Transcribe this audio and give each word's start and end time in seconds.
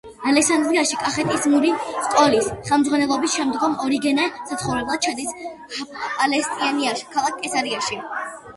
ალექსანდრიაში 0.29 0.95
კატეხიზმური 1.01 1.73
სკოლის 2.07 2.47
ხელმძღვანელობის 2.71 3.37
შემდგომ 3.41 3.77
ორიგენე 3.85 4.27
საცხოვრებლად 4.39 5.05
ჩადის 5.07 5.37
პალესტინაში, 5.79 7.09
ქალაქ 7.17 7.41
კესარიაში. 7.47 8.03